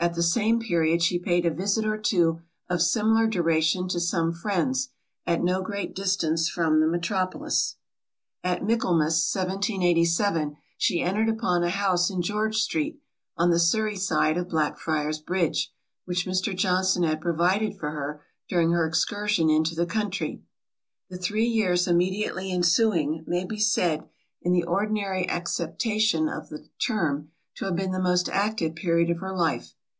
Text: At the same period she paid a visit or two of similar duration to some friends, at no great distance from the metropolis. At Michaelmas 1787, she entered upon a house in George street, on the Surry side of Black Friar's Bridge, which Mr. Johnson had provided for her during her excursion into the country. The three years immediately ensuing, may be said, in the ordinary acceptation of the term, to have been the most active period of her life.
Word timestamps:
At 0.00 0.12
the 0.14 0.22
same 0.22 0.60
period 0.60 1.02
she 1.02 1.18
paid 1.18 1.46
a 1.46 1.50
visit 1.50 1.86
or 1.86 1.96
two 1.96 2.42
of 2.68 2.82
similar 2.82 3.26
duration 3.26 3.88
to 3.88 3.98
some 3.98 4.34
friends, 4.34 4.90
at 5.26 5.42
no 5.42 5.62
great 5.62 5.96
distance 5.96 6.46
from 6.46 6.80
the 6.80 6.86
metropolis. 6.86 7.76
At 8.42 8.60
Michaelmas 8.62 9.24
1787, 9.34 10.58
she 10.76 11.00
entered 11.00 11.30
upon 11.30 11.62
a 11.62 11.70
house 11.70 12.10
in 12.10 12.20
George 12.20 12.58
street, 12.58 13.00
on 13.38 13.48
the 13.48 13.58
Surry 13.58 13.96
side 13.96 14.36
of 14.36 14.50
Black 14.50 14.78
Friar's 14.78 15.18
Bridge, 15.20 15.72
which 16.04 16.26
Mr. 16.26 16.54
Johnson 16.54 17.02
had 17.02 17.22
provided 17.22 17.78
for 17.78 17.92
her 17.92 18.22
during 18.46 18.72
her 18.72 18.86
excursion 18.86 19.48
into 19.48 19.74
the 19.74 19.86
country. 19.86 20.42
The 21.08 21.16
three 21.16 21.46
years 21.46 21.88
immediately 21.88 22.52
ensuing, 22.52 23.24
may 23.26 23.46
be 23.46 23.58
said, 23.58 24.06
in 24.42 24.52
the 24.52 24.64
ordinary 24.64 25.26
acceptation 25.30 26.28
of 26.28 26.50
the 26.50 26.68
term, 26.78 27.30
to 27.54 27.64
have 27.64 27.76
been 27.76 27.92
the 27.92 27.98
most 28.02 28.28
active 28.28 28.74
period 28.74 29.08
of 29.08 29.20
her 29.20 29.34
life. 29.34 29.72